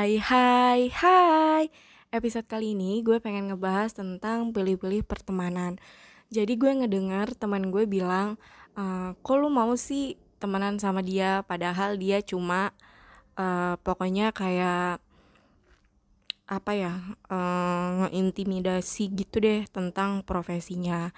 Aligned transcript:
Hai 0.00 0.16
hai 0.16 0.88
hai. 0.96 1.68
Episode 2.08 2.48
kali 2.48 2.72
ini 2.72 3.04
gue 3.04 3.20
pengen 3.20 3.52
ngebahas 3.52 3.92
tentang 3.92 4.48
pilih-pilih 4.48 5.04
pertemanan. 5.04 5.76
Jadi 6.32 6.56
gue 6.56 6.72
ngedengar 6.72 7.36
teman 7.36 7.68
gue 7.68 7.84
bilang 7.84 8.40
e, 8.72 9.12
Kok 9.20 9.36
lu 9.36 9.52
mau 9.52 9.76
sih 9.76 10.16
temenan 10.40 10.80
sama 10.80 11.04
dia? 11.04 11.44
Padahal 11.44 12.00
dia 12.00 12.24
cuma 12.24 12.72
uh, 13.36 13.76
Pokoknya 13.84 14.32
kayak 14.32 15.04
Apa 16.48 16.72
ya 16.72 16.96
uh, 17.28 18.08
Ngeintimidasi 18.08 19.04
gitu 19.12 19.36
deh 19.44 19.68
Tentang 19.68 20.24
profesinya. 20.24 21.12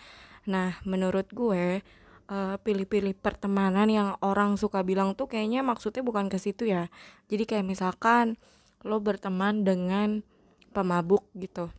Nah 0.50 0.82
menurut 0.82 1.30
gue 1.30 1.86
pilih 2.26 2.58
pilih-pilih 2.66 3.14
pertemanan 3.14 3.86
yang 3.86 4.08
orang 4.26 4.58
suka 4.58 4.82
bilang 4.82 5.14
tuh 5.14 5.30
kayaknya 5.30 5.62
maksudnya 5.62 6.02
bukan 6.02 6.26
ke 6.26 6.42
situ 6.42 6.66
ya. 6.66 6.90
Jadi 7.30 7.46
kayak 7.46 7.62
misalkan 7.62 8.42
lo 8.82 8.98
berteman 8.98 9.62
dengan 9.62 10.22
pemabuk 10.70 11.26
gitu. 11.36 11.70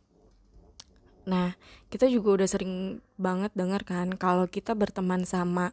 Nah, 1.23 1.55
kita 1.87 2.11
juga 2.11 2.43
udah 2.43 2.49
sering 2.49 2.99
banget 3.15 3.55
dengar 3.55 3.87
kan 3.87 4.11
kalau 4.19 4.43
kita 4.47 4.75
berteman 4.75 5.23
sama 5.23 5.71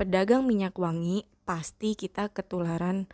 pedagang 0.00 0.44
minyak 0.44 0.76
wangi, 0.76 1.28
pasti 1.44 1.92
kita 1.92 2.32
ketularan 2.32 3.08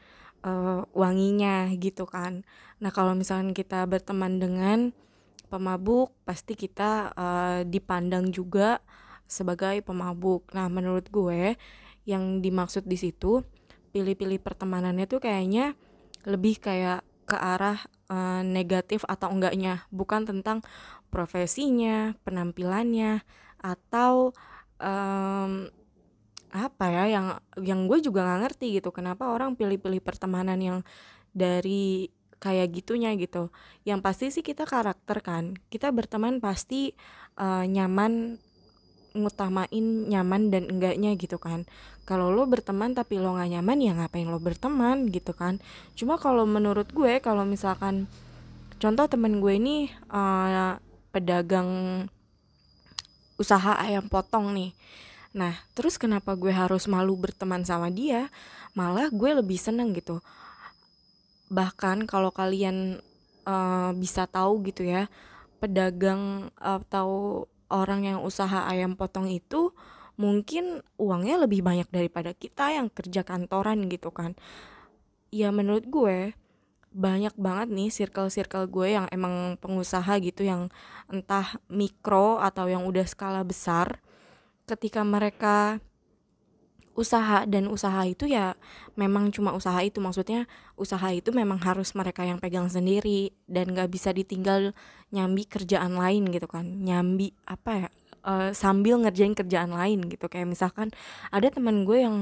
uh, 0.46 0.86
wanginya 0.94 1.70
gitu 1.74 2.06
kan. 2.06 2.46
Nah, 2.78 2.90
kalau 2.94 3.14
misalkan 3.18 3.54
kita 3.54 3.86
berteman 3.86 4.38
dengan 4.38 4.78
pemabuk, 5.50 6.14
pasti 6.24 6.54
kita 6.54 7.12
uh, 7.14 7.60
dipandang 7.66 8.30
juga 8.30 8.80
sebagai 9.26 9.82
pemabuk. 9.82 10.50
Nah, 10.54 10.70
menurut 10.70 11.10
gue 11.10 11.58
yang 12.06 12.42
dimaksud 12.42 12.86
di 12.86 12.98
situ 12.98 13.42
pilih-pilih 13.92 14.40
pertemanannya 14.40 15.04
tuh 15.06 15.22
kayaknya 15.22 15.76
lebih 16.24 16.58
kayak 16.58 17.04
ke 17.32 17.36
arah 17.40 17.80
uh, 18.12 18.44
negatif 18.44 19.08
atau 19.08 19.32
enggaknya. 19.32 19.88
Bukan 19.88 20.28
tentang 20.28 20.60
profesinya 21.08 22.12
penampilannya 22.28 23.24
atau 23.64 24.36
um, 24.76 25.72
apa 26.52 26.84
ya 26.92 27.04
yang 27.08 27.26
yang 27.64 27.88
gue 27.88 28.04
juga 28.04 28.28
nggak 28.28 28.40
ngerti 28.44 28.66
gitu. 28.76 28.92
Kenapa 28.92 29.32
orang 29.32 29.56
pilih-pilih 29.56 30.04
pertemanan 30.04 30.60
yang 30.60 30.78
dari 31.32 32.12
kayak 32.42 32.74
gitunya 32.76 33.14
gitu. 33.16 33.48
Yang 33.88 34.00
pasti 34.04 34.24
sih 34.28 34.44
kita 34.44 34.68
karakter 34.68 35.24
kan. 35.24 35.56
Kita 35.72 35.88
berteman 35.94 36.42
pasti 36.42 36.92
uh, 37.40 37.64
nyaman 37.64 38.36
ngutamain 39.12 40.08
nyaman 40.08 40.52
dan 40.52 40.68
enggaknya 40.68 41.16
gitu 41.16 41.36
kan. 41.36 41.68
Kalau 42.02 42.34
lo 42.34 42.44
berteman 42.50 42.92
tapi 42.92 43.22
lo 43.22 43.38
gak 43.38 43.52
nyaman 43.52 43.78
ya 43.78 43.92
ngapain 43.94 44.26
lo 44.26 44.42
berteman 44.42 45.06
gitu 45.08 45.32
kan. 45.32 45.62
Cuma 45.94 46.18
kalau 46.18 46.44
menurut 46.44 46.90
gue 46.90 47.22
kalau 47.22 47.46
misalkan 47.46 48.10
contoh 48.82 49.06
temen 49.06 49.38
gue 49.38 49.54
ini 49.56 49.76
uh, 50.10 50.76
pedagang 51.14 51.70
usaha 53.38 53.78
ayam 53.78 54.10
potong 54.10 54.50
nih. 54.56 54.70
Nah 55.32 55.54
terus 55.78 55.96
kenapa 55.96 56.34
gue 56.34 56.50
harus 56.50 56.90
malu 56.90 57.14
berteman 57.14 57.62
sama 57.62 57.88
dia? 57.88 58.28
Malah 58.74 59.12
gue 59.12 59.30
lebih 59.38 59.60
seneng 59.60 59.94
gitu. 59.94 60.18
Bahkan 61.52 62.08
kalau 62.10 62.34
kalian 62.34 62.98
uh, 63.46 63.90
bisa 63.94 64.26
tahu 64.26 64.64
gitu 64.66 64.82
ya 64.86 65.06
pedagang 65.62 66.50
atau 66.58 67.46
orang 67.72 68.04
yang 68.04 68.18
usaha 68.20 68.68
ayam 68.68 68.94
potong 68.94 69.32
itu 69.32 69.72
mungkin 70.20 70.84
uangnya 71.00 71.40
lebih 71.40 71.64
banyak 71.64 71.88
daripada 71.88 72.36
kita 72.36 72.76
yang 72.76 72.92
kerja 72.92 73.24
kantoran 73.24 73.88
gitu 73.88 74.12
kan. 74.12 74.36
Ya 75.32 75.48
menurut 75.48 75.88
gue 75.88 76.36
banyak 76.92 77.32
banget 77.40 77.68
nih 77.72 77.88
circle-circle 77.88 78.68
gue 78.68 78.88
yang 78.92 79.06
emang 79.08 79.56
pengusaha 79.56 80.20
gitu 80.20 80.44
yang 80.44 80.68
entah 81.08 81.56
mikro 81.72 82.36
atau 82.36 82.68
yang 82.68 82.84
udah 82.84 83.08
skala 83.08 83.40
besar. 83.40 84.04
Ketika 84.68 85.00
mereka 85.00 85.80
usaha 86.92 87.48
dan 87.48 87.68
usaha 87.68 88.04
itu 88.04 88.28
ya 88.28 88.54
memang 88.94 89.32
cuma 89.32 89.52
usaha 89.56 89.78
itu. 89.80 89.98
Maksudnya 89.98 90.44
usaha 90.76 91.08
itu 91.12 91.32
memang 91.32 91.60
harus 91.60 91.96
mereka 91.96 92.24
yang 92.24 92.38
pegang 92.38 92.68
sendiri 92.68 93.32
dan 93.48 93.72
gak 93.72 93.88
bisa 93.92 94.12
ditinggal 94.12 94.76
nyambi 95.12 95.44
kerjaan 95.48 95.96
lain 95.96 96.28
gitu 96.32 96.48
kan. 96.48 96.64
Nyambi 96.64 97.32
apa 97.48 97.86
ya 97.86 97.88
uh, 98.26 98.50
sambil 98.54 99.00
ngerjain 99.02 99.34
kerjaan 99.36 99.72
lain 99.72 100.08
gitu. 100.08 100.26
Kayak 100.28 100.52
misalkan 100.52 100.88
ada 101.32 101.48
teman 101.48 101.84
gue 101.88 102.04
yang 102.04 102.16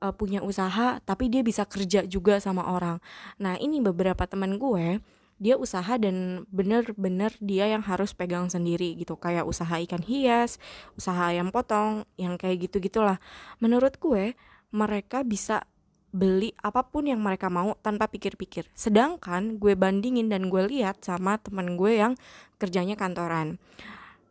uh, 0.00 0.12
punya 0.14 0.40
usaha 0.40 0.98
tapi 1.04 1.28
dia 1.28 1.44
bisa 1.44 1.64
kerja 1.68 2.04
juga 2.04 2.40
sama 2.40 2.66
orang. 2.68 2.98
Nah 3.40 3.56
ini 3.60 3.80
beberapa 3.80 4.24
teman 4.28 4.56
gue 4.56 5.00
dia 5.40 5.56
usaha 5.56 5.96
dan 5.96 6.44
bener-bener 6.52 7.32
dia 7.40 7.66
yang 7.66 7.80
harus 7.80 8.12
pegang 8.12 8.52
sendiri 8.52 8.92
gitu. 9.00 9.16
Kayak 9.16 9.48
usaha 9.48 9.80
ikan 9.88 10.04
hias 10.04 10.60
usaha 10.94 11.32
ayam 11.32 11.48
potong 11.48 12.04
yang 12.20 12.36
kayak 12.36 12.68
gitu 12.68 12.78
gitulah 12.78 13.16
menurut 13.58 13.96
gue 13.96 14.36
mereka 14.70 15.24
bisa 15.24 15.64
beli 16.12 16.52
apa 16.60 16.84
pun 16.84 17.08
yang 17.08 17.18
mereka 17.24 17.48
mau 17.48 17.72
tanpa 17.80 18.06
pikir-pikir. 18.12 18.68
Sedangkan 18.76 19.56
gue 19.56 19.72
bandingin 19.72 20.28
dan 20.28 20.52
gue 20.52 20.62
lihat 20.68 21.00
sama 21.00 21.40
temen 21.40 21.80
gue 21.80 21.96
yang 21.96 22.14
kerjanya 22.60 22.94
kantoran. 23.00 23.56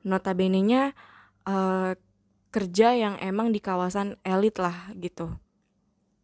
Notabene 0.05 0.61
nya 0.61 0.83
uh, 1.49 1.97
kerja 2.53 2.93
yang 2.93 3.15
emang 3.17 3.49
di 3.49 3.59
kawasan 3.59 4.15
elit 4.23 4.61
lah 4.61 4.93
gitu 4.97 5.35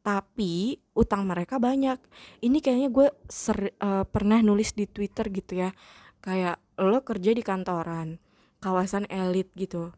tapi 0.05 0.77
utang 0.93 1.25
mereka 1.25 1.57
banyak. 1.57 1.97
Ini 2.45 2.61
kayaknya 2.61 2.89
gue 2.93 3.07
ser, 3.25 3.73
uh, 3.81 4.05
pernah 4.05 4.37
nulis 4.45 4.77
di 4.77 4.85
twitter 4.85 5.33
gitu 5.33 5.65
ya. 5.65 5.73
Kayak 6.21 6.61
lo 6.77 7.01
kerja 7.01 7.33
di 7.33 7.41
kantoran 7.41 8.21
kawasan 8.61 9.09
elit 9.09 9.49
gitu. 9.57 9.89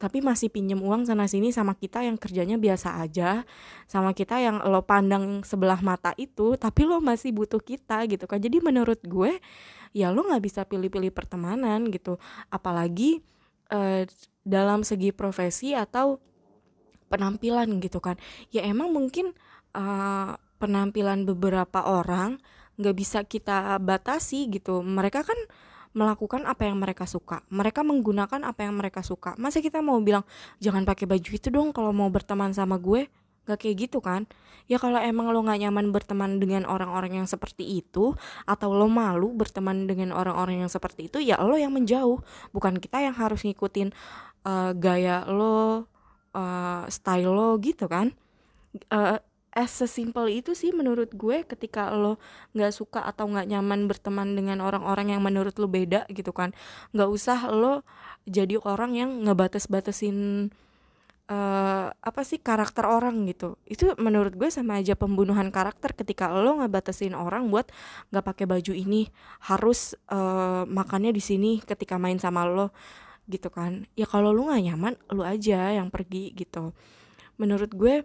Tapi 0.00 0.22
masih 0.22 0.48
pinjem 0.48 0.80
uang 0.80 1.04
sana 1.04 1.26
sini 1.26 1.50
sama 1.50 1.76
kita 1.76 2.00
yang 2.00 2.16
kerjanya 2.16 2.56
biasa 2.56 3.04
aja 3.04 3.44
sama 3.84 4.16
kita 4.16 4.40
yang 4.40 4.62
lo 4.64 4.80
pandang 4.86 5.44
sebelah 5.44 5.84
mata 5.84 6.16
itu 6.16 6.56
tapi 6.56 6.88
lo 6.88 7.02
masih 7.02 7.34
butuh 7.34 7.60
kita 7.60 8.06
gitu 8.06 8.24
kan. 8.30 8.38
Jadi 8.38 8.62
menurut 8.62 9.02
gue 9.02 9.42
ya 9.92 10.14
lo 10.14 10.24
nggak 10.24 10.42
bisa 10.46 10.62
pilih-pilih 10.62 11.10
pertemanan 11.10 11.90
gitu. 11.90 12.16
Apalagi 12.48 13.20
uh, 13.74 14.06
dalam 14.46 14.86
segi 14.86 15.10
profesi 15.10 15.74
atau 15.76 16.22
penampilan 17.10 17.66
gitu 17.82 17.98
kan. 17.98 18.16
Ya 18.54 18.62
emang 18.62 18.94
mungkin 18.94 19.34
uh, 19.74 20.38
penampilan 20.62 21.26
beberapa 21.26 21.82
orang 21.82 22.38
nggak 22.78 22.96
bisa 22.96 23.26
kita 23.26 23.76
batasi 23.82 24.48
gitu. 24.48 24.80
Mereka 24.80 25.26
kan 25.26 25.36
melakukan 25.90 26.46
apa 26.46 26.70
yang 26.70 26.78
mereka 26.78 27.04
suka. 27.04 27.42
Mereka 27.50 27.82
menggunakan 27.82 28.46
apa 28.46 28.62
yang 28.62 28.78
mereka 28.78 29.02
suka. 29.02 29.34
Masa 29.36 29.58
kita 29.58 29.82
mau 29.82 29.98
bilang 29.98 30.22
jangan 30.62 30.86
pakai 30.86 31.10
baju 31.10 31.30
itu 31.34 31.48
dong 31.50 31.74
kalau 31.74 31.90
mau 31.90 32.06
berteman 32.08 32.54
sama 32.54 32.78
gue. 32.78 33.10
Gak 33.50 33.66
kayak 33.66 33.90
gitu 33.90 33.98
kan. 33.98 34.30
Ya 34.70 34.78
kalau 34.78 35.02
emang 35.02 35.34
lo 35.34 35.42
nggak 35.42 35.66
nyaman 35.66 35.90
berteman 35.90 36.38
dengan 36.38 36.62
orang-orang 36.62 37.18
yang 37.18 37.26
seperti 37.26 37.66
itu 37.82 38.14
atau 38.46 38.70
lo 38.70 38.86
malu 38.86 39.34
berteman 39.34 39.90
dengan 39.90 40.14
orang-orang 40.14 40.62
yang 40.62 40.70
seperti 40.70 41.10
itu 41.10 41.18
ya 41.18 41.42
lo 41.42 41.58
yang 41.58 41.74
menjauh. 41.74 42.22
Bukan 42.54 42.78
kita 42.78 43.02
yang 43.02 43.18
harus 43.18 43.42
ngikutin 43.42 43.90
uh, 44.46 44.70
gaya 44.78 45.26
lo 45.26 45.90
uh, 46.34 46.84
style 46.90 47.30
lo 47.30 47.56
gitu 47.62 47.86
kan. 47.86 48.14
Uh, 48.90 49.18
as 49.50 49.74
sesimpel 49.74 50.30
itu 50.30 50.54
sih 50.54 50.70
menurut 50.70 51.10
gue 51.10 51.42
ketika 51.42 51.90
lo 51.90 52.22
nggak 52.54 52.70
suka 52.70 53.02
atau 53.02 53.26
nggak 53.26 53.50
nyaman 53.50 53.90
berteman 53.90 54.38
dengan 54.38 54.62
orang-orang 54.62 55.18
yang 55.18 55.22
menurut 55.26 55.58
lo 55.58 55.66
beda 55.66 56.06
gitu 56.10 56.30
kan. 56.30 56.54
Nggak 56.94 57.10
usah 57.10 57.38
lo 57.50 57.82
jadi 58.30 58.62
orang 58.62 58.94
yang 58.94 59.10
ngebatas-batasin 59.26 60.48
uh, 61.30 61.86
apa 61.94 62.20
sih 62.22 62.38
karakter 62.38 62.86
orang 62.86 63.26
gitu. 63.26 63.58
Itu 63.66 63.94
menurut 63.98 64.34
gue 64.38 64.50
sama 64.50 64.78
aja 64.78 64.94
pembunuhan 64.94 65.50
karakter 65.50 65.94
ketika 65.98 66.30
lo 66.30 66.62
ngebatasin 66.62 67.14
orang 67.18 67.50
buat 67.50 67.70
nggak 68.14 68.24
pakai 68.26 68.46
baju 68.46 68.72
ini 68.74 69.10
harus 69.50 69.98
uh, 70.14 70.62
makannya 70.66 71.10
di 71.10 71.22
sini 71.22 71.52
ketika 71.62 71.98
main 71.98 72.18
sama 72.22 72.46
lo 72.46 72.70
gitu 73.30 73.48
kan. 73.48 73.86
Ya 73.94 74.04
kalau 74.10 74.34
lu 74.34 74.50
nggak 74.50 74.64
nyaman 74.66 74.94
lu 75.14 75.22
aja 75.22 75.70
yang 75.70 75.88
pergi 75.88 76.34
gitu. 76.34 76.74
Menurut 77.38 77.70
gue 77.72 78.02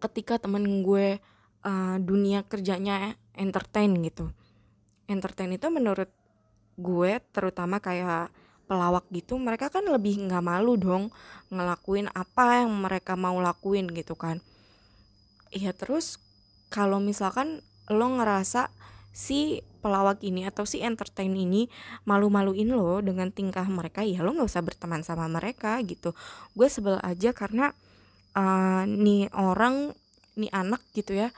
ketika 0.00 0.40
temen 0.40 0.82
gue 0.82 1.20
uh, 1.64 1.96
dunia 2.00 2.42
kerjanya 2.48 3.14
entertain 3.36 3.92
gitu. 4.00 4.32
Entertain 5.06 5.52
itu 5.52 5.68
menurut 5.68 6.08
gue 6.74 7.20
terutama 7.30 7.78
kayak 7.78 8.32
pelawak 8.64 9.04
gitu 9.12 9.36
mereka 9.36 9.68
kan 9.68 9.84
lebih 9.84 10.24
nggak 10.24 10.40
malu 10.40 10.80
dong 10.80 11.12
ngelakuin 11.52 12.08
apa 12.16 12.64
yang 12.64 12.72
mereka 12.80 13.12
mau 13.14 13.36
lakuin 13.38 13.92
gitu 13.92 14.16
kan. 14.16 14.40
Iya 15.52 15.76
terus 15.76 16.18
kalau 16.72 16.98
misalkan 16.98 17.62
lo 17.92 18.08
ngerasa 18.16 18.72
si 19.14 19.62
pelawak 19.78 20.18
ini 20.26 20.42
atau 20.42 20.66
si 20.66 20.82
entertain 20.82 21.30
ini 21.30 21.70
malu-maluin 22.02 22.74
lo 22.74 22.98
dengan 22.98 23.30
tingkah 23.30 23.62
mereka 23.70 24.02
ya 24.02 24.26
lo 24.26 24.34
nggak 24.34 24.50
usah 24.50 24.66
berteman 24.66 25.06
sama 25.06 25.30
mereka 25.30 25.78
gitu. 25.86 26.18
Gue 26.58 26.66
sebel 26.66 26.98
aja 26.98 27.30
karena 27.30 27.70
uh, 28.34 28.82
nih 28.84 29.30
orang 29.38 29.94
nih 30.34 30.50
anak 30.50 30.82
gitu 30.98 31.14
ya 31.14 31.30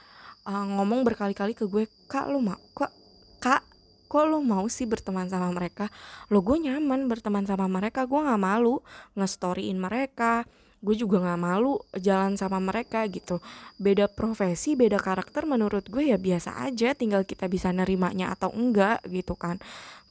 uh, 0.49 0.65
ngomong 0.65 1.05
berkali-kali 1.05 1.53
ke 1.53 1.69
gue 1.69 1.85
kak 2.09 2.25
lo 2.33 2.41
mau 2.41 2.57
kak 2.73 2.89
kak 3.37 3.61
kok 4.07 4.25
lo 4.25 4.41
mau 4.41 4.65
sih 4.71 4.89
berteman 4.89 5.29
sama 5.29 5.53
mereka? 5.53 5.93
Lo 6.33 6.41
gue 6.41 6.57
nyaman 6.57 7.05
berteman 7.05 7.45
sama 7.45 7.69
mereka 7.69 8.09
gue 8.09 8.17
nggak 8.17 8.41
malu 8.41 8.81
ngestoryin 9.13 9.77
mereka 9.77 10.49
gue 10.77 10.95
juga 10.95 11.17
nggak 11.17 11.41
malu 11.41 11.81
jalan 11.97 12.37
sama 12.37 12.61
mereka 12.61 13.01
gitu. 13.09 13.41
Beda 13.81 14.05
profesi 14.05 14.77
beda 14.77 15.01
karakter 15.01 15.49
menurut 15.49 15.89
gue 15.89 16.13
ya 16.13 16.17
biasa 16.21 16.61
aja 16.61 16.93
tinggal 16.93 17.25
kita 17.25 17.49
bisa 17.49 17.73
nerimanya 17.73 18.33
atau 18.33 18.53
enggak 18.53 19.01
gitu 19.09 19.33
kan. 19.33 19.57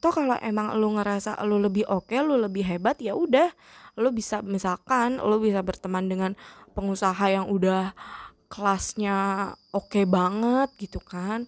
Toh 0.03 0.13
kalau 0.13 0.37
emang 0.43 0.75
lo 0.77 0.99
ngerasa 0.99 1.39
lo 1.47 1.63
lebih 1.63 1.87
oke 1.87 2.11
okay, 2.11 2.21
lo 2.21 2.35
lebih 2.35 2.67
hebat 2.67 2.99
ya 2.99 3.15
udah. 3.15 3.49
Lo 3.97 4.11
bisa 4.11 4.43
misalkan 4.43 5.23
lo 5.23 5.39
bisa 5.39 5.63
berteman 5.63 6.11
dengan 6.11 6.33
pengusaha 6.75 7.25
yang 7.31 7.47
udah 7.49 7.95
kelasnya 8.51 9.53
oke 9.71 9.91
okay 9.91 10.05
banget 10.05 10.69
gitu 10.83 10.99
kan. 10.99 11.47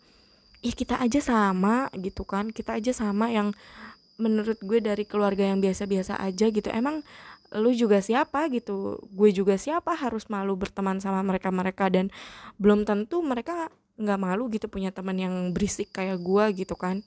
Ya 0.62 0.72
kita 0.74 0.98
aja 1.02 1.18
sama 1.18 1.90
gitu 1.94 2.22
kan 2.22 2.54
kita 2.54 2.78
aja 2.78 2.94
sama 2.94 3.30
yang 3.34 3.50
menurut 4.18 4.58
gue 4.58 4.82
dari 4.82 5.06
keluarga 5.06 5.46
yang 5.46 5.62
biasa-biasa 5.62 6.18
aja 6.18 6.50
gitu. 6.50 6.68
Emang 6.74 7.06
lu 7.56 7.72
juga 7.72 8.04
siapa? 8.04 8.48
gitu. 8.52 9.00
Gue 9.12 9.32
juga 9.32 9.56
siapa? 9.56 9.96
harus 9.96 10.28
malu 10.28 10.56
berteman 10.56 11.00
sama 11.00 11.24
mereka-mereka 11.24 11.88
dan 11.88 12.12
belum 12.60 12.84
tentu 12.84 13.24
mereka 13.24 13.72
nggak 13.98 14.20
malu 14.20 14.46
gitu 14.52 14.70
punya 14.70 14.94
teman 14.94 15.18
yang 15.18 15.34
berisik 15.50 15.90
kayak 15.90 16.22
gue 16.22 16.44
gitu 16.64 16.74
kan. 16.78 17.02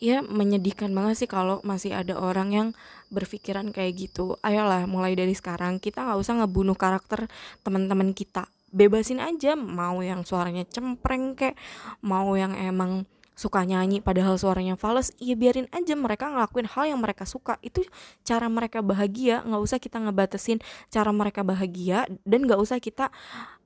Ya 0.00 0.24
menyedihkan 0.24 0.96
banget 0.96 1.24
sih 1.24 1.28
kalau 1.28 1.60
masih 1.60 1.92
ada 1.92 2.16
orang 2.16 2.48
yang 2.56 2.68
berpikiran 3.12 3.68
kayak 3.74 4.08
gitu. 4.08 4.40
Ayolah 4.40 4.88
mulai 4.88 5.12
dari 5.12 5.36
sekarang 5.36 5.76
kita 5.76 6.06
nggak 6.06 6.20
usah 6.20 6.40
ngebunuh 6.40 6.78
karakter 6.78 7.28
teman-teman 7.60 8.16
kita. 8.16 8.48
Bebasin 8.70 9.20
aja 9.20 9.58
mau 9.58 10.00
yang 10.00 10.24
suaranya 10.24 10.64
cempreng 10.64 11.34
kek 11.34 11.58
mau 12.00 12.32
yang 12.38 12.54
emang 12.54 13.04
suka 13.40 13.64
nyanyi 13.64 14.04
padahal 14.04 14.36
suaranya 14.36 14.76
fals 14.76 15.16
ya 15.16 15.32
biarin 15.32 15.64
aja 15.72 15.96
mereka 15.96 16.28
ngelakuin 16.28 16.68
hal 16.68 16.92
yang 16.92 17.00
mereka 17.00 17.24
suka. 17.24 17.56
Itu 17.64 17.80
cara 18.20 18.52
mereka 18.52 18.84
bahagia 18.84 19.40
nggak 19.48 19.62
usah 19.64 19.80
kita 19.80 19.96
ngebatasin 19.96 20.60
cara 20.92 21.08
mereka 21.08 21.40
bahagia 21.40 22.04
dan 22.28 22.44
nggak 22.44 22.60
usah 22.60 22.76
kita 22.76 23.08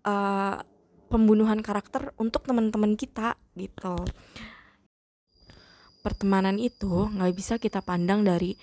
uh, 0.06 0.62
pembunuhan 1.11 1.59
karakter 1.59 2.15
untuk 2.23 2.47
teman-teman 2.47 2.94
kita 2.94 3.35
gitu. 3.59 3.99
Pertemanan 6.06 6.62
itu 6.62 7.11
nggak 7.11 7.35
bisa 7.35 7.59
kita 7.59 7.82
pandang 7.82 8.23
dari 8.23 8.55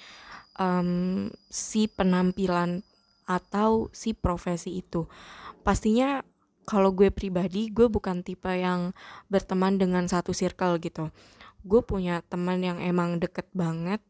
um, 0.55 1.27
si 1.51 1.91
penampilan 1.91 2.87
atau 3.27 3.91
si 3.91 4.15
profesi 4.15 4.79
itu. 4.79 5.11
Pastinya 5.61 6.23
kalau 6.65 6.93
gue 6.93 7.09
pribadi 7.09 7.69
gue 7.73 7.89
bukan 7.89 8.21
tipe 8.21 8.49
yang 8.49 8.93
berteman 9.27 9.77
dengan 9.81 10.05
satu 10.05 10.31
circle 10.31 10.77
gitu. 10.81 11.09
Gue 11.65 11.81
punya 11.85 12.25
teman 12.25 12.61
yang 12.61 12.77
emang 12.81 13.21
deket 13.21 13.49
banget. 13.53 14.01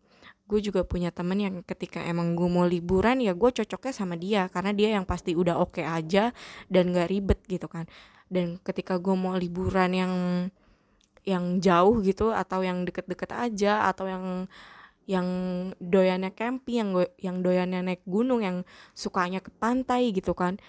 Gue 0.47 0.59
juga 0.59 0.83
punya 0.83 1.15
temen 1.15 1.39
yang 1.39 1.55
ketika 1.63 2.03
emang 2.03 2.35
gue 2.35 2.47
mau 2.51 2.67
liburan 2.67 3.23
ya 3.23 3.31
gue 3.31 3.49
cocoknya 3.51 3.93
sama 3.95 4.19
dia 4.19 4.51
karena 4.51 4.71
dia 4.75 4.89
yang 4.99 5.07
pasti 5.07 5.31
udah 5.31 5.59
oke 5.59 5.79
okay 5.79 5.85
aja 5.87 6.35
dan 6.67 6.91
gak 6.91 7.07
ribet 7.07 7.39
gitu 7.47 7.71
kan. 7.71 7.87
Dan 8.31 8.59
ketika 8.63 8.99
gue 8.99 9.15
mau 9.15 9.35
liburan 9.35 9.91
yang 9.95 10.13
yang 11.21 11.61
jauh 11.61 12.01
gitu 12.01 12.33
atau 12.33 12.65
yang 12.65 12.81
deket-deket 12.81 13.29
aja 13.31 13.85
atau 13.87 14.09
yang 14.09 14.25
yang 15.09 15.27
doyannya 15.81 16.33
camping 16.33 16.77
yang 16.81 16.89
yang 17.17 17.37
doyannya 17.41 17.81
naik 17.81 18.03
gunung 18.05 18.41
yang 18.41 18.57
sukanya 18.93 19.41
ke 19.41 19.49
pantai 19.57 20.13
gitu 20.13 20.33
kan 20.37 20.61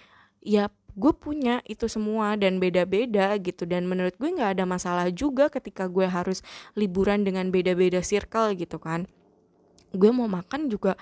ya 0.43 0.67
gue 0.93 1.13
punya 1.17 1.65
itu 1.65 1.89
semua 1.89 2.37
dan 2.37 2.61
beda-beda 2.61 3.37
gitu. 3.41 3.65
Dan 3.65 3.89
menurut 3.89 4.17
gue 4.17 4.29
nggak 4.29 4.59
ada 4.59 4.65
masalah 4.69 5.09
juga 5.13 5.49
ketika 5.49 5.89
gue 5.89 6.05
harus 6.05 6.45
liburan 6.77 7.25
dengan 7.25 7.49
beda-beda 7.49 8.05
circle 8.05 8.53
gitu 8.57 8.77
kan. 8.77 9.09
Gue 9.93 10.11
mau 10.13 10.29
makan 10.29 10.69
juga 10.73 10.97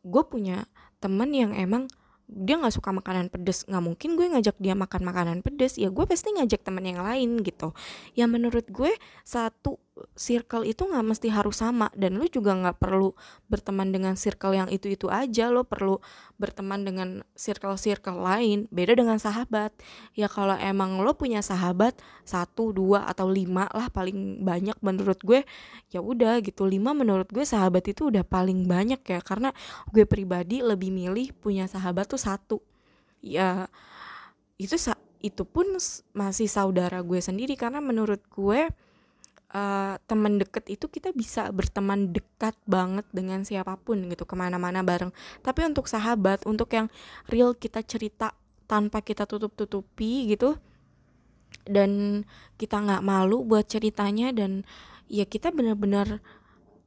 gue 0.00 0.22
punya 0.24 0.64
temen 1.00 1.28
yang 1.32 1.52
emang 1.52 1.88
dia 2.30 2.54
nggak 2.54 2.74
suka 2.76 2.94
makanan 2.94 3.26
pedes. 3.28 3.66
Nggak 3.66 3.84
mungkin 3.84 4.10
gue 4.14 4.26
ngajak 4.30 4.56
dia 4.62 4.78
makan 4.78 5.02
makanan 5.02 5.38
pedes 5.42 5.74
ya 5.76 5.90
gue 5.90 6.04
pasti 6.06 6.30
ngajak 6.30 6.62
temen 6.62 6.84
yang 6.86 7.02
lain 7.02 7.42
gitu. 7.42 7.74
Ya 8.14 8.30
menurut 8.30 8.70
gue 8.70 8.94
satu 9.26 9.82
circle 10.16 10.64
itu 10.66 10.86
nggak 10.86 11.06
mesti 11.06 11.28
harus 11.28 11.60
sama 11.60 11.88
dan 11.96 12.16
lu 12.16 12.26
juga 12.26 12.56
nggak 12.56 12.78
perlu 12.80 13.12
berteman 13.46 13.92
dengan 13.92 14.14
circle 14.14 14.56
yang 14.56 14.68
itu 14.72 14.90
itu 14.92 15.06
aja. 15.12 15.52
Lo 15.52 15.66
perlu 15.66 16.00
berteman 16.36 16.82
dengan 16.82 17.24
circle 17.36 17.76
circle 17.76 18.20
lain 18.20 18.70
beda 18.72 18.96
dengan 18.96 19.20
sahabat. 19.20 19.74
Ya 20.16 20.26
kalau 20.30 20.56
emang 20.56 21.00
lo 21.00 21.12
punya 21.14 21.44
sahabat 21.44 21.98
satu 22.24 22.72
dua 22.72 23.06
atau 23.08 23.28
lima 23.28 23.68
lah 23.70 23.88
paling 23.88 24.42
banyak 24.42 24.76
menurut 24.80 25.20
gue 25.20 25.44
ya 25.92 26.00
udah 26.00 26.40
gitu. 26.40 26.64
Lima 26.64 26.96
menurut 26.96 27.28
gue 27.30 27.44
sahabat 27.44 27.86
itu 27.88 28.08
udah 28.08 28.24
paling 28.24 28.66
banyak 28.66 29.00
ya 29.04 29.20
karena 29.20 29.54
gue 29.90 30.04
pribadi 30.04 30.64
lebih 30.64 30.88
milih 30.90 31.36
punya 31.38 31.68
sahabat 31.70 32.08
tuh 32.10 32.20
satu. 32.20 32.58
Ya 33.20 33.68
itu 34.60 34.76
itu 35.20 35.44
pun 35.44 35.76
masih 36.16 36.48
saudara 36.48 37.04
gue 37.04 37.20
sendiri 37.20 37.56
karena 37.56 37.80
menurut 37.84 38.24
gue 38.32 38.72
uh, 39.54 39.94
teman 40.06 40.38
deket 40.38 40.66
itu 40.70 40.86
kita 40.86 41.10
bisa 41.14 41.50
berteman 41.50 42.10
dekat 42.14 42.54
banget 42.66 43.06
dengan 43.10 43.42
siapa 43.42 43.76
pun 43.78 44.06
gitu 44.10 44.24
ke 44.26 44.34
mana-mana 44.38 44.82
bareng. 44.82 45.10
Tapi 45.42 45.66
untuk 45.66 45.90
sahabat 45.90 46.46
untuk 46.46 46.70
yang 46.74 46.86
real 47.30 47.54
kita 47.54 47.82
cerita 47.82 48.34
tanpa 48.70 49.02
kita 49.02 49.26
tutup-tutupi 49.26 50.30
gitu 50.30 50.54
dan 51.66 52.22
kita 52.54 52.78
nggak 52.78 53.02
malu 53.02 53.42
buat 53.42 53.66
ceritanya 53.66 54.30
dan 54.30 54.62
ya 55.10 55.26
kita 55.26 55.50
bener-bener 55.50 56.22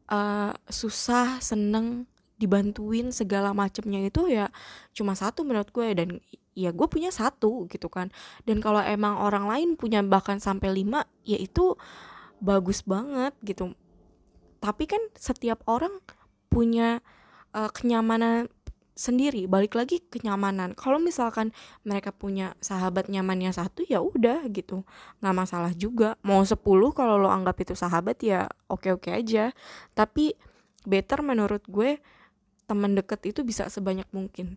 uh, 0.07 0.55
susah 0.71 1.43
seneng 1.43 2.07
dibantuin 2.39 3.11
segala 3.11 3.51
macemnya 3.51 4.03
itu 4.03 4.27
ya 4.31 4.51
cuma 4.91 5.13
satu 5.13 5.47
menurut 5.47 5.69
gue 5.71 5.87
dan 5.95 6.09
ya 6.53 6.69
gue 6.71 6.87
punya 6.87 7.09
satu 7.09 7.65
gitu 7.67 7.89
kan. 7.89 8.13
Dan 8.45 8.61
kalau 8.61 8.79
emang 8.81 9.19
orang 9.19 9.49
lain 9.49 9.69
punya 9.75 9.99
bahkan 10.05 10.37
sampai 10.37 10.69
lima 10.71 11.05
ya 11.25 11.37
itu 11.37 11.75
bagus 12.43 12.83
banget 12.83 13.31
gitu. 13.47 13.71
Tapi 14.59 14.83
kan 14.83 14.99
setiap 15.15 15.63
orang 15.63 16.03
punya 16.51 16.99
uh, 17.55 17.71
kenyamanan 17.71 18.51
sendiri 18.93 19.49
balik 19.49 19.73
lagi 19.73 20.05
kenyamanan. 20.05 20.77
Kalau 20.77 21.01
misalkan 21.01 21.49
mereka 21.81 22.13
punya 22.13 22.53
sahabat 22.61 23.09
nyamannya 23.09 23.49
satu 23.49 23.81
ya 23.87 23.99
udah 24.03 24.45
gitu. 24.53 24.85
Nggak 25.19 25.35
masalah 25.35 25.71
juga. 25.73 26.15
Mau 26.21 26.45
10 26.45 26.61
kalau 26.93 27.17
lo 27.17 27.29
anggap 27.33 27.57
itu 27.65 27.73
sahabat 27.73 28.21
ya 28.21 28.45
oke 28.69 28.93
oke 28.93 29.09
aja. 29.09 29.49
Tapi 29.97 30.37
better 30.85 31.25
menurut 31.25 31.65
gue 31.65 31.97
teman 32.69 32.93
deket 32.93 33.33
itu 33.33 33.41
bisa 33.41 33.67
sebanyak 33.67 34.07
mungkin. 34.13 34.55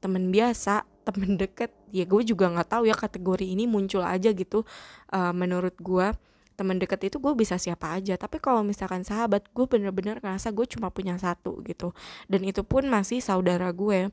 Teman 0.00 0.32
biasa 0.32 0.88
teman 1.06 1.36
deket 1.36 1.68
ya 1.92 2.08
gue 2.08 2.22
juga 2.24 2.48
nggak 2.48 2.80
tahu 2.80 2.88
ya 2.88 2.96
kategori 2.96 3.44
ini 3.44 3.68
muncul 3.68 4.00
aja 4.00 4.32
gitu. 4.32 4.64
Uh, 5.12 5.36
menurut 5.36 5.76
gue 5.76 6.08
teman 6.54 6.78
dekat 6.78 7.10
itu 7.10 7.18
gue 7.18 7.34
bisa 7.34 7.58
siapa 7.58 7.94
aja. 7.94 8.14
Tapi 8.18 8.38
kalau 8.38 8.62
misalkan 8.62 9.02
sahabat 9.02 9.50
gue 9.50 9.66
bener-bener 9.66 10.18
ngerasa 10.22 10.54
gue 10.54 10.66
cuma 10.70 10.90
punya 10.90 11.18
satu 11.18 11.60
gitu. 11.66 11.92
Dan 12.30 12.46
itu 12.46 12.62
pun 12.62 12.86
masih 12.86 13.18
saudara 13.22 13.70
gue. 13.74 14.10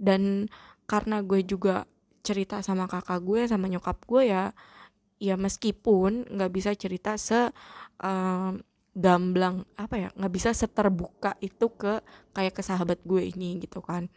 Dan 0.00 0.50
karena 0.90 1.22
gue 1.22 1.40
juga 1.46 1.86
cerita 2.22 2.62
sama 2.62 2.86
kakak 2.86 3.20
gue 3.22 3.40
sama 3.50 3.66
nyokap 3.66 3.98
gue 4.06 4.30
ya 4.30 4.54
ya 5.22 5.34
meskipun 5.38 6.26
nggak 6.30 6.52
bisa 6.54 6.70
cerita 6.74 7.14
se 7.18 7.50
uh, 8.02 8.52
gamblang 8.92 9.64
apa 9.78 9.94
ya 9.96 10.08
nggak 10.18 10.32
bisa 10.34 10.50
seterbuka 10.52 11.38
itu 11.40 11.70
ke 11.74 12.02
kayak 12.36 12.54
ke 12.58 12.62
sahabat 12.62 12.98
gue 13.06 13.22
ini 13.24 13.62
gitu 13.62 13.80
kan. 13.80 14.10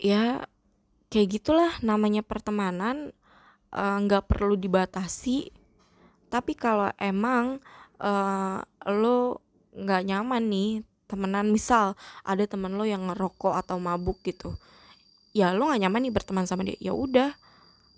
Ya 0.00 0.44
kayak 1.10 1.40
gitulah 1.40 1.72
namanya 1.82 2.22
pertemanan 2.22 3.12
eh, 3.74 3.96
nggak 4.04 4.24
uh, 4.24 4.28
perlu 4.28 4.54
dibatasi 4.56 5.50
tapi 6.30 6.54
kalau 6.54 6.88
emang 6.96 7.58
uh, 7.98 8.62
lo 8.86 9.42
nggak 9.74 10.02
nyaman 10.06 10.42
nih 10.46 10.70
temenan 11.10 11.50
misal 11.50 11.98
ada 12.22 12.46
temen 12.46 12.78
lo 12.78 12.86
yang 12.86 13.10
ngerokok 13.10 13.58
atau 13.58 13.82
mabuk 13.82 14.22
gitu 14.22 14.54
ya 15.30 15.54
lo 15.54 15.70
nggak 15.70 15.82
nyaman 15.86 16.00
nih 16.06 16.14
berteman 16.14 16.46
sama 16.46 16.66
dia. 16.66 16.78
Ya 16.80 16.92
udah 16.94 17.34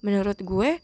menurut 0.05 0.37
gue 0.41 0.81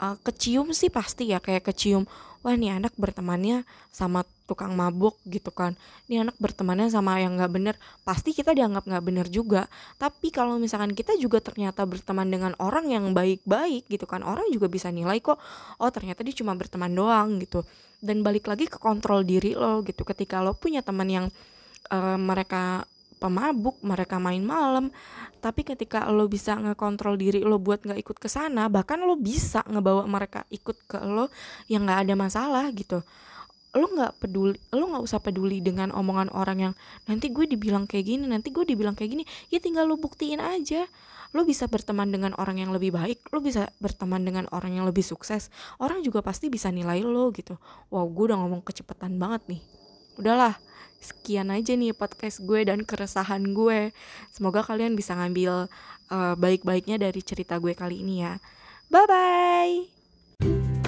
uh, 0.00 0.16
kecium 0.26 0.74
sih 0.74 0.90
pasti 0.90 1.30
ya 1.30 1.38
kayak 1.38 1.70
kecium 1.70 2.08
wah 2.42 2.54
nih 2.54 2.76
anak 2.76 2.94
bertemannya 2.98 3.62
sama 3.94 4.26
tukang 4.44 4.76
mabuk 4.76 5.16
gitu 5.24 5.48
kan. 5.50 5.72
Ini 6.08 6.28
anak 6.28 6.36
bertemannya 6.36 6.92
sama 6.92 7.16
yang 7.20 7.40
nggak 7.40 7.52
bener. 7.52 7.74
Pasti 8.04 8.36
kita 8.36 8.52
dianggap 8.52 8.84
nggak 8.84 9.04
bener 9.04 9.26
juga. 9.32 9.68
Tapi 9.96 10.28
kalau 10.28 10.60
misalkan 10.60 10.92
kita 10.92 11.16
juga 11.16 11.40
ternyata 11.40 11.84
berteman 11.88 12.28
dengan 12.28 12.52
orang 12.60 12.92
yang 12.92 13.04
baik-baik 13.16 13.88
gitu 13.88 14.04
kan 14.04 14.20
orang 14.20 14.48
juga 14.52 14.68
bisa 14.68 14.92
nilai 14.92 15.20
kok 15.24 15.40
oh 15.80 15.90
ternyata 15.90 16.20
dia 16.20 16.36
cuma 16.36 16.52
berteman 16.52 16.92
doang 16.92 17.40
gitu. 17.40 17.64
Dan 18.04 18.20
balik 18.20 18.46
lagi 18.48 18.68
ke 18.68 18.76
kontrol 18.76 19.24
diri 19.24 19.56
lo 19.56 19.80
gitu. 19.80 20.04
Ketika 20.04 20.44
lo 20.44 20.52
punya 20.52 20.84
teman 20.84 21.08
yang 21.08 21.26
uh, 21.88 22.20
mereka 22.20 22.84
pemabuk 23.24 23.80
mereka 23.80 24.20
main 24.20 24.44
malam 24.44 24.92
tapi 25.40 25.64
ketika 25.64 26.04
lo 26.12 26.28
bisa 26.28 26.60
ngekontrol 26.60 27.16
diri 27.16 27.40
lo 27.40 27.56
buat 27.56 27.80
nggak 27.80 27.96
ikut 28.04 28.16
ke 28.20 28.28
sana 28.28 28.68
bahkan 28.68 29.00
lo 29.00 29.16
bisa 29.16 29.64
ngebawa 29.64 30.04
mereka 30.04 30.44
ikut 30.52 30.76
ke 30.84 31.00
lo 31.00 31.32
yang 31.70 31.88
nggak 31.88 32.04
ada 32.04 32.14
masalah 32.20 32.68
gitu 32.76 33.00
lo 33.74 33.90
nggak 33.90 34.22
peduli 34.22 34.54
lo 34.70 34.84
nggak 34.86 35.02
usah 35.02 35.18
peduli 35.18 35.58
dengan 35.58 35.90
omongan 35.90 36.30
orang 36.30 36.58
yang 36.70 36.74
nanti 37.10 37.34
gue 37.34 37.42
dibilang 37.50 37.90
kayak 37.90 38.06
gini 38.06 38.24
nanti 38.30 38.54
gue 38.54 38.62
dibilang 38.62 38.94
kayak 38.94 39.10
gini. 39.18 39.24
Ya 39.50 39.58
tinggal 39.58 39.90
lo 39.90 39.98
buktiin 39.98 40.38
aja. 40.38 40.86
Lo 41.34 41.42
bisa 41.42 41.66
berteman 41.66 42.14
dengan 42.14 42.30
orang 42.38 42.62
yang 42.62 42.70
lebih 42.70 42.94
baik 42.94 43.26
lo 43.34 43.42
bisa 43.42 43.66
berteman 43.82 44.22
dengan 44.22 44.46
orang 44.54 44.78
yang 44.78 44.86
lebih 44.86 45.02
sukses. 45.02 45.50
Orang 45.82 46.06
juga 46.06 46.22
pasti 46.22 46.46
bisa 46.46 46.70
nilai 46.70 47.02
lo 47.02 47.34
gitu. 47.34 47.58
Wow 47.90 48.06
gue 48.14 48.30
udah 48.30 48.38
ngomong 48.38 48.62
kecepatan 48.62 49.18
banget 49.18 49.58
nih. 49.58 49.62
Udahlah 50.14 50.54
sekian 51.02 51.52
aja 51.52 51.76
nih 51.76 51.92
podcast 51.92 52.40
gue 52.40 52.64
dan 52.64 52.86
keresahan 52.86 53.52
gue. 53.52 53.92
Semoga 54.30 54.62
kalian 54.62 54.94
bisa 54.94 55.12
ngambil 55.18 55.68
uh, 56.14 56.34
baik-baiknya 56.38 56.96
dari 56.96 57.20
cerita 57.20 57.58
gue 57.58 57.74
kali 57.76 58.00
ini 58.00 58.24
ya. 58.24 58.38
Bye 58.88 59.06
bye 59.10 60.83